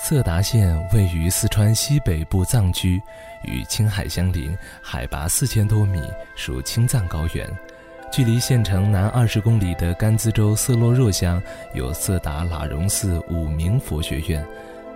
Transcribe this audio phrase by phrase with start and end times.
[0.00, 3.02] 色达县位于四川西北部藏区，
[3.42, 6.00] 与青海相邻，海拔四千多米，
[6.36, 7.50] 属青藏高原。
[8.10, 11.42] 距离县城南二十公里的甘孜州色洛若乡
[11.74, 14.46] 有色达喇荣寺五明佛学院，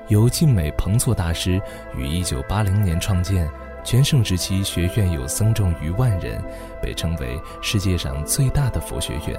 [0.06, 1.60] 由晋美彭措大师
[1.96, 3.50] 于一九八零年创建。
[3.84, 6.40] 全盛时期，学院有僧众逾万人，
[6.80, 9.36] 被称为世界上最大的佛学院。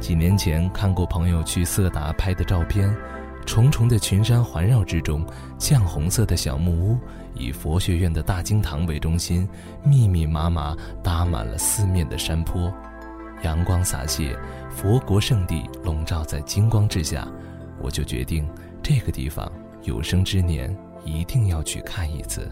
[0.00, 2.90] 几年前看过朋友去色达拍的照片。
[3.46, 5.26] 重重的群山环绕之中，
[5.58, 6.98] 绛红色的小木屋
[7.34, 9.48] 以佛学院的大经堂为中心，
[9.82, 12.72] 密密麻麻搭满了四面的山坡，
[13.42, 14.36] 阳光洒泻，
[14.70, 17.26] 佛国圣地笼罩在金光之下，
[17.82, 18.48] 我就决定
[18.82, 19.50] 这个地方
[19.82, 22.48] 有生之年一定要去看一次。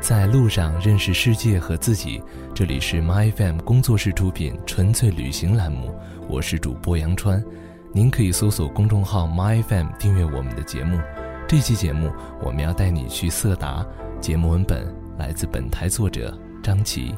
[0.00, 2.22] 在路上认识世界和自己，
[2.54, 5.94] 这里是 MyFM 工作室出品纯粹旅行栏目，
[6.26, 7.44] 我是主播杨川。
[7.92, 10.96] 您可以搜索公众号 myfm 订阅我们的节目。
[11.48, 12.08] 这期节目
[12.40, 13.84] 我们要带你去色达。
[14.20, 14.86] 节目文本
[15.18, 17.12] 来自本台作者张琪。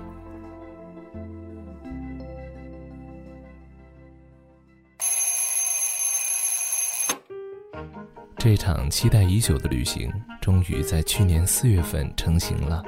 [8.39, 12.83] 这场期待已久的旅行终于在去年四月份成型了。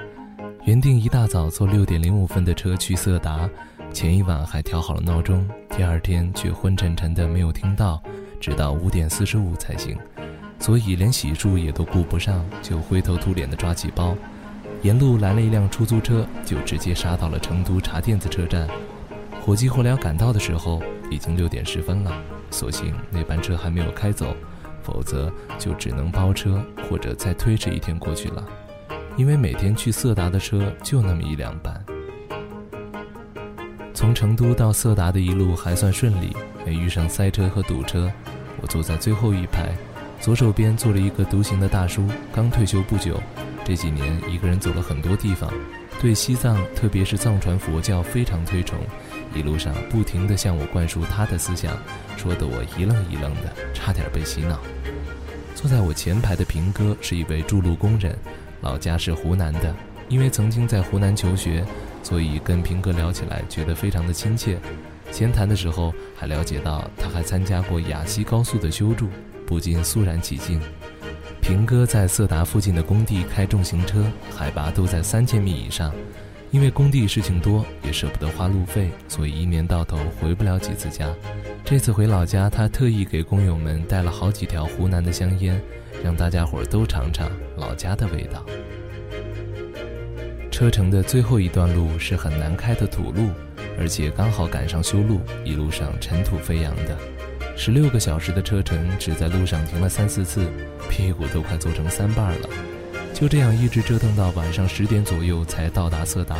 [0.65, 3.49] 原定一大早坐六点零五分的车去色达。
[3.95, 8.03] 前一晚还调好了闹钟，第二天却昏沉沉的没有听到，
[8.41, 9.97] 直到五点四十五才醒，
[10.59, 14.17] 所以连洗漱也都顾不上，就灰头土脸的抓起包，
[14.83, 18.69] 沿路拦了一辆出租车，就直接杀到了成都茶店子车站。
[19.41, 22.13] 火急火燎赶到的时候，已经六点十分了，
[22.51, 24.35] 所幸那班车还没有开走，
[24.83, 28.45] 否则就只能包车或者再推迟一天过去了，
[29.17, 31.84] 因为每天去色达的车就那么一两班。
[33.95, 38.11] 从成都到色达的一路还算顺利，没遇上塞车和堵车。
[38.61, 39.73] 我坐在最后一排，
[40.21, 43.23] 左手边坐了一个独行的大叔，刚退休不久，
[43.65, 45.49] 这几年一个人走了很多地方，
[46.01, 48.77] 对西藏特别是藏传佛教非常推崇，
[49.33, 51.79] 一路上不停地向我灌输他的思想，
[52.17, 54.59] 说得我一愣一愣的，差点被洗脑。
[55.55, 58.19] 坐在我前排的平哥是一位筑路工人，
[58.61, 59.73] 老家是湖南的，
[60.09, 61.65] 因为曾经在湖南求学。
[62.05, 64.59] 所以跟平哥聊起来，觉得非常的亲切。
[65.11, 69.09] 闲谈的时候，还了解到他还参加过雅西高速的修筑，
[69.47, 70.61] 不禁肃然起敬。
[71.41, 74.05] 平哥在色达附近的工地开重型车，
[74.35, 75.93] 海拔都在三千米以上。
[76.51, 81.13] 因为工地事情多，也舍不得花路费，所以一年到头回不了几次家。
[81.65, 85.61] 这次回老家，他特意给工友们带了好几条湖南的香烟，
[86.03, 88.45] 让大家伙都尝尝老家的味道。
[90.55, 93.29] 车程的最后一段路是很难开的土路，
[93.77, 96.97] 而且刚好赶上修路，一路上尘土飞扬的。
[97.57, 100.49] 十六个小时的车程，只在路上停了三四次，
[100.89, 102.49] 屁股都快坐成三瓣了。
[103.13, 106.37] 就这样一直折腾到晚上十点左右才到达色达。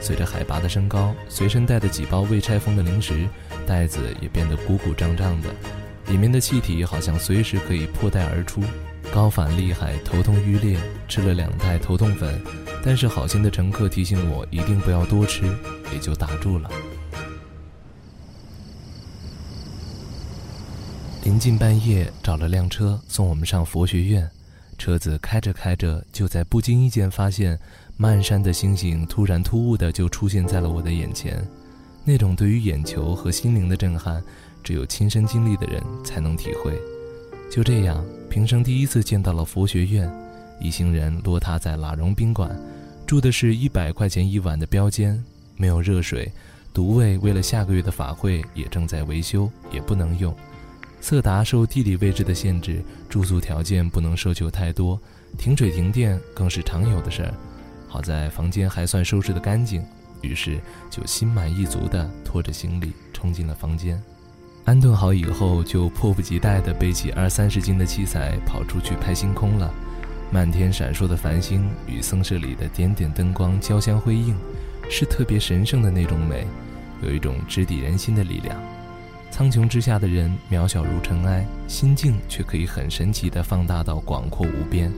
[0.00, 3.28] 随着海拔的升高，随身带的几包未拆封的零食
[3.64, 5.50] 袋子也变得鼓鼓胀胀的，
[6.08, 8.60] 里面的气体好像随时可以破袋而出。
[9.14, 10.76] 高反厉害，头痛欲裂，
[11.06, 12.42] 吃了两袋头痛粉。
[12.86, 15.42] 但是好心的乘客提醒我一定不要多吃，
[15.92, 16.70] 也就打住了。
[21.24, 24.30] 临近半夜，找了辆车送我们上佛学院。
[24.78, 27.58] 车子开着开着，就在不经意间发现，
[27.96, 31.44] 漫山的星星突然突兀的就出现在了我的眼前。
[32.04, 34.22] 那种对于眼球和心灵的震撼，
[34.62, 36.72] 只有亲身经历的人才能体会。
[37.50, 40.08] 就这样，平生第一次见到了佛学院。
[40.60, 42.56] 一行人落榻在喇荣宾馆。
[43.06, 45.22] 住的是一百块钱一晚的标间，
[45.56, 46.28] 没有热水，
[46.74, 50.34] 独卫为了下个月的法会也正在维修，也不能用。
[51.00, 55.00] 色达受地理位置的限制，住宿条件不能奢求太多，
[55.38, 57.32] 停水停电更是常有的事儿。
[57.86, 59.84] 好在房间还算收拾得干净，
[60.20, 60.58] 于是
[60.90, 64.02] 就心满意足地拖着行李冲进了房间。
[64.64, 69.72] 安顿好以后，就迫不及待地背起二三十斤的器材跑出去拍星空了。
[70.30, 74.36] 漫天闪烁的繁星与僧舍里的点点灯光交相辉映，
[74.90, 76.46] 是特别神圣的那种美，
[77.00, 78.60] 有一种直抵人心的力量。
[79.30, 84.92] 苍穹之下的人渺小如尘埃，心境却可以很神奇地放大到广阔无边。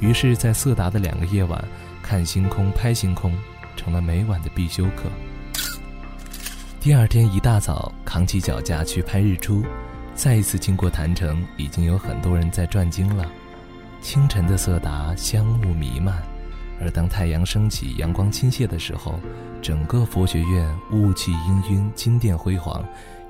[0.00, 1.62] 于是，在色达的两个夜晚，
[2.02, 3.36] 看星空、拍星空，
[3.76, 5.08] 成了每晚的必修课。
[6.80, 9.64] 第二天一大早，扛起脚架去拍日出，
[10.14, 13.30] 再一次经过坛城，已经有很多人在转经了。
[14.06, 16.22] 清晨的色达香雾弥漫，
[16.80, 19.18] 而当太阳升起、阳光倾泻的时候，
[19.60, 22.84] 整个佛学院雾气氤氲、金殿辉煌，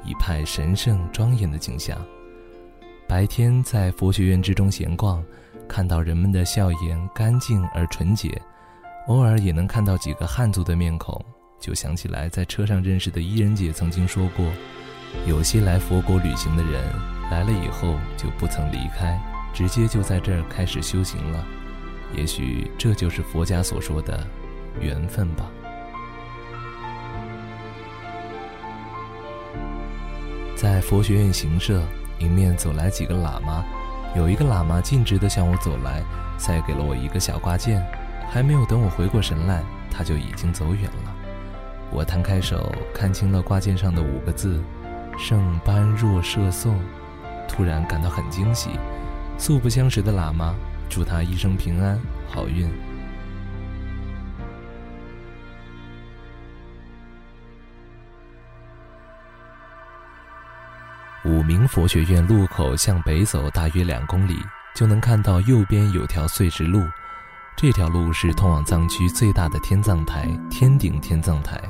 [0.04, 1.96] 一派神圣庄严的景象。
[3.08, 5.24] 白天在佛学院之中闲逛，
[5.66, 8.38] 看到人们的笑颜干净而纯洁，
[9.06, 11.18] 偶尔也能看到几个汉族的面孔，
[11.58, 14.44] 就想起来在车上认识的伊人姐曾经说过，
[15.26, 16.84] 有些来佛国旅行的人
[17.30, 19.18] 来了以后就不曾离开，
[19.56, 21.42] 直接就在这儿开始修行了。
[22.12, 24.22] 也许这就是佛家所说的
[24.78, 25.46] 缘分吧。
[30.54, 31.82] 在佛学院行舍，
[32.18, 33.64] 迎面走来几个喇嘛，
[34.14, 36.02] 有一个喇嘛径直的向我走来，
[36.36, 37.82] 塞给了我一个小挂件，
[38.28, 41.16] 还没有等我回过神来，他就已经走远了。
[41.90, 44.62] 我摊开手，看清了挂件上的五个字
[45.18, 46.78] ：“圣般若摄颂”，
[47.48, 48.68] 突然感到很惊喜。
[49.38, 50.56] 素不相识的喇嘛，
[50.88, 51.98] 祝他一生平安，
[52.28, 52.68] 好运。
[61.24, 64.38] 武明佛学院路口向北走大约两公里，
[64.74, 66.84] 就能看到右边有条碎石路。
[67.56, 71.60] 这条路是通往藏区最大的天葬台——天顶天葬台，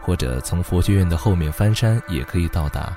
[0.00, 2.96] 或者从佛学院的后面翻山也可以到达。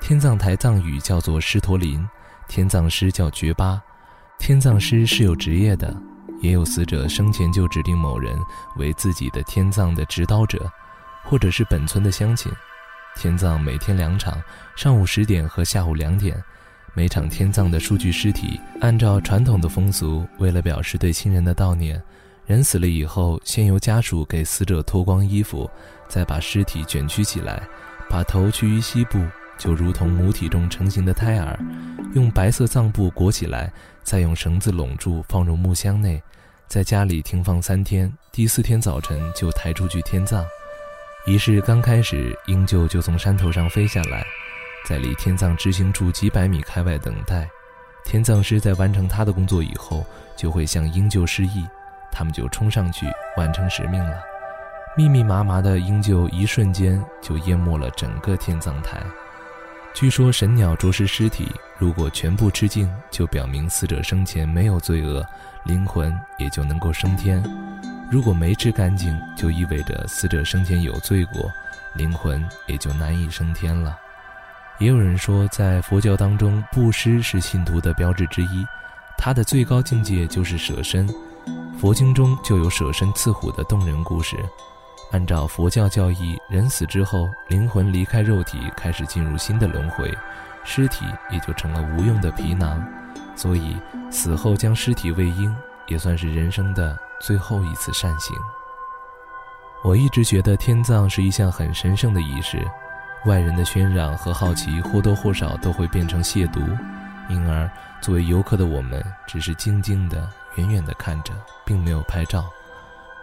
[0.00, 2.04] 天葬台藏语叫做狮驼林，
[2.54, 3.82] 天葬师叫觉巴。
[4.38, 5.96] 天葬师是有职业的，
[6.42, 8.38] 也有死者生前就指定某人
[8.76, 10.70] 为自己的天葬的指导者，
[11.24, 12.52] 或者是本村的乡亲。
[13.16, 14.38] 天葬每天两场，
[14.76, 16.44] 上午十点和下午两点。
[16.92, 22.02] 每场天葬的数具尸体，按照传统的风俗，为了表示对亲人的悼念，
[22.44, 25.70] 人死了以后，先由家属给死者脱光衣服，
[26.06, 27.66] 再把尸体卷曲起来，
[28.10, 29.18] 把头屈于膝部，
[29.62, 31.56] 就如同母体中成型的胎儿，
[32.14, 33.72] 用白色藏布裹起来，
[34.02, 36.20] 再用绳子拢住，放入木箱内，
[36.66, 38.12] 在家里停放三天。
[38.32, 40.44] 第四天早晨就抬出去天葬。
[41.26, 44.24] 仪式刚开始，鹰鹫就从山头上飞下来，
[44.84, 47.48] 在离天葬执行处几百米开外等待。
[48.04, 50.04] 天葬师在完成他的工作以后，
[50.36, 51.64] 就会向鹰鹫示意，
[52.10, 53.06] 他们就冲上去
[53.36, 54.20] 完成使命了。
[54.96, 59.00] 密密麻麻的鹰鹫一瞬间就淹没了整个天葬台。
[59.94, 61.46] 据说神鸟啄食尸体，
[61.78, 65.24] 如果全部吃尽，就表明死者生前没有罪恶，
[65.64, 67.42] 灵魂也就能够升天。
[68.10, 71.50] 如果没吃干净，就意味着死者生前有罪过，
[71.94, 73.96] 灵魂也就难以升天了。
[74.78, 78.66] 也有人说，在佛教当中，布施是信徒的标志之一，
[79.18, 81.06] 它的最高境界就是舍身。
[81.78, 84.36] 佛经中就有舍身刺虎的动人故事。
[85.12, 90.12] 按照佛教教义，人死之后，灵魂离开肉体，开始进入新的轮回，
[90.64, 92.82] 尸体也就成了无用的皮囊。
[93.36, 93.76] 所以，
[94.10, 95.54] 死后将尸体喂鹰，
[95.86, 96.98] 也算是人生的。
[97.20, 98.36] 最后一次善行。
[99.84, 102.66] 我一直觉得天葬是一项很神圣的仪式，
[103.26, 106.60] 外人的喧嚷和好奇或多或少都会变成亵渎，
[107.28, 107.70] 因而
[108.00, 111.32] 作为游客的我们只是静静的、远远的看着，
[111.64, 112.44] 并没有拍照。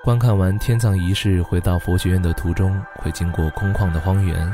[0.01, 4.51] 观看完天葬仪式，回到佛学院的途中，会经过空旷的荒原，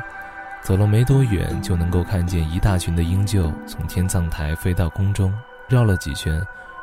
[0.64, 5.32] 走了没多远就能够看见一大群的鹰鹫从天葬台飞到空中，
[5.70, 6.42] 绕了几圈，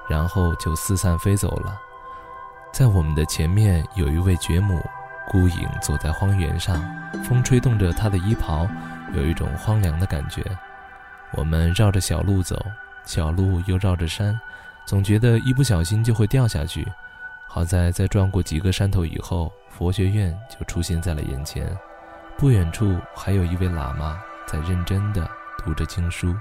[0.08, 1.76] 然后就四散飞走了。
[2.72, 4.80] 在我们的前面有一位觉母，
[5.28, 6.80] 孤影坐在荒原上，
[7.24, 8.66] 风吹动着她的衣袍，
[9.12, 10.40] 有一种荒凉的感觉。
[11.32, 12.64] 我们绕着小路走，
[13.04, 14.40] 小路又绕着山，
[14.86, 16.86] 总觉得一不小心就会掉下去。
[17.54, 21.70] 好在在转过几个山头以后，佛学院就出现在了眼前，
[22.38, 25.28] 不远处还有一位喇嘛在认真地
[25.62, 26.34] 读着经书。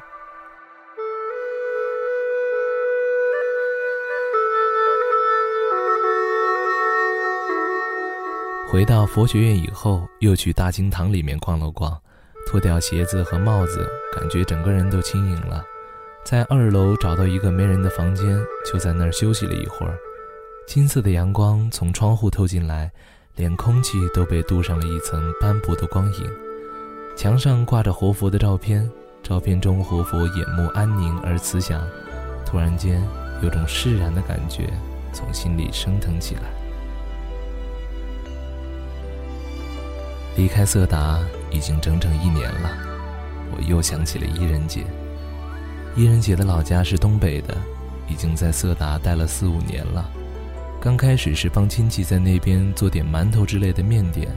[8.69, 12.01] 回到佛学院以后，又去大经堂里面逛了逛，
[12.47, 15.61] 脱掉鞋子和帽子，感觉整个人都轻盈了。
[16.23, 19.97] 在二楼找到一个没人的房间，就在那儿休息了一会儿。
[20.67, 22.89] 金色的阳光从窗户透进来，
[23.35, 26.29] 连空气都被镀上了一层斑驳的光影。
[27.17, 28.89] 墙上挂着活佛的照片，
[29.21, 31.85] 照片中活佛眼目安宁而慈祥，
[32.45, 33.05] 突然间
[33.43, 34.69] 有种释然的感觉
[35.11, 36.43] 从心里升腾起来。
[40.37, 41.19] 离开色达
[41.51, 42.69] 已经整整一年了，
[43.51, 44.85] 我又想起了伊人姐。
[45.97, 47.57] 伊人姐的老家是东北的，
[48.07, 50.09] 已经在色达待了四五年了。
[50.81, 54.27] 刚开始是帮亲戚在那边做点馒头之类的面点。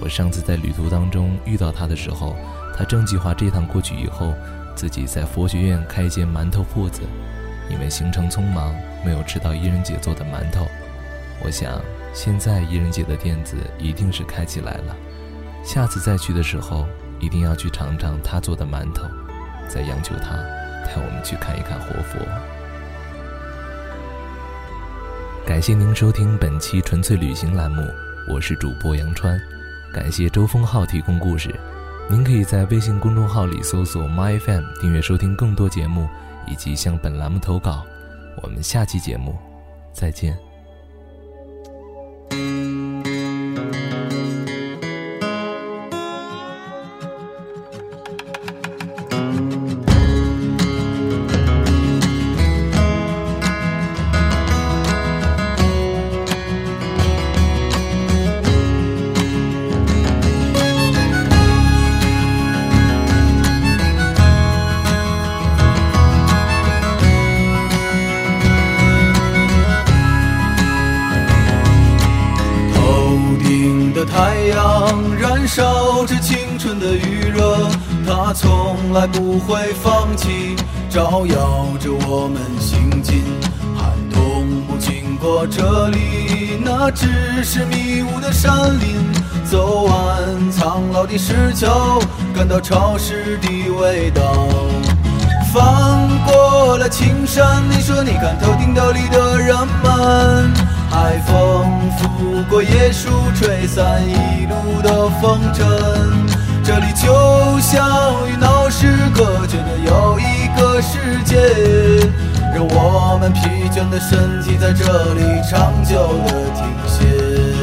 [0.00, 2.34] 我上次在旅途当中遇到他的时候，
[2.76, 4.34] 他正计划这趟过去以后，
[4.74, 7.02] 自己在佛学院开一间馒头铺子。
[7.70, 8.74] 因为行程匆忙，
[9.04, 10.66] 没有吃到伊人姐做的馒头。
[11.40, 11.80] 我想，
[12.12, 14.96] 现在伊人姐的店子一定是开起来了。
[15.62, 16.84] 下次再去的时候，
[17.20, 19.04] 一定要去尝尝他做的馒头，
[19.68, 20.32] 再央求他
[20.84, 22.18] 带我们去看一看活佛。
[25.46, 27.82] 感谢您收听本期纯粹旅行栏目，
[28.28, 29.38] 我是主播杨川。
[29.92, 31.52] 感谢周峰浩提供故事。
[32.08, 36.08] 您可以在微信公众号里搜索 “myfm” 订阅收听更多节目，
[36.46, 37.84] 以及向本栏目投稿。
[38.42, 39.36] 我们下期节目
[39.92, 40.49] 再见。
[78.92, 80.56] 从来不会放弃，
[80.88, 83.22] 照耀着我们行进。
[83.76, 87.06] 寒冬不经过这里，那只
[87.44, 88.96] 是迷雾的山林。
[89.48, 92.00] 走完苍老的石桥，
[92.34, 94.22] 感到潮湿的味道。
[95.54, 100.52] 翻过了青山，你说你看头顶斗笠的人们，
[100.90, 106.29] 海风拂过椰树，吹散一路的风尘。
[106.70, 111.36] 这里就像与闹市隔绝的又一个世界，
[112.54, 115.96] 让我们疲倦的身体在这里长久
[116.28, 117.59] 的停歇。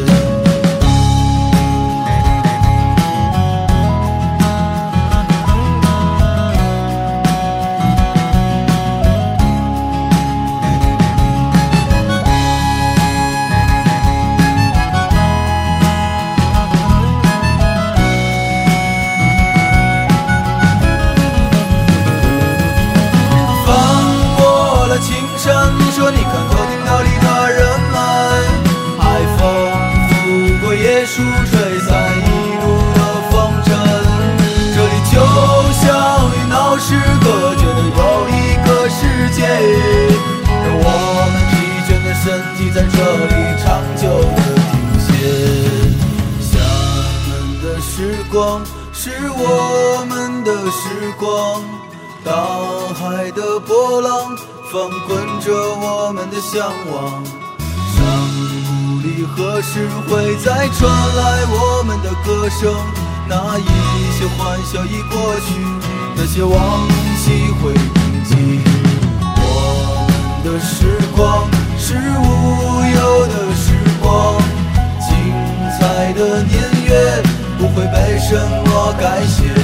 [25.50, 27.60] 你说你看头顶那里的人
[27.92, 27.96] 们，
[29.00, 29.02] 海
[29.38, 29.40] 风
[30.10, 30.12] 拂
[30.62, 31.88] 过椰树，吹散
[32.20, 32.28] 一
[32.62, 33.00] 路的
[33.32, 33.68] 风尘。
[34.76, 35.16] 这里就
[35.74, 35.84] 像
[36.32, 36.86] 与闹市
[37.24, 37.26] 隔
[37.56, 38.00] 绝的又
[38.30, 38.32] 一
[38.66, 39.00] 个世
[39.34, 39.40] 界，
[40.46, 40.86] 让我
[41.32, 41.54] 们疲
[41.88, 42.26] 倦的身
[42.58, 44.04] 体在这里长久
[44.36, 44.38] 地
[44.72, 45.08] 停歇。
[46.42, 46.52] 厦
[47.30, 47.32] 门
[47.64, 48.36] 的时光，
[48.92, 50.84] 是我们的时
[51.18, 51.64] 光，
[52.24, 52.32] 大
[52.94, 54.36] 海的波浪。
[54.70, 57.24] 翻滚着我们的向往
[57.96, 58.04] 山
[58.68, 62.76] 谷里何时会再传来我们的歌声
[63.30, 63.64] 那一
[64.12, 65.48] 些欢笑已过去。
[66.18, 68.36] 那些往昔会铭记
[69.38, 70.06] 我
[70.44, 71.48] 们的时光
[71.78, 73.72] 是无忧的时
[74.02, 74.38] 光。
[75.00, 75.10] 精
[75.80, 77.24] 彩的年月
[77.58, 79.57] 不会被什么改写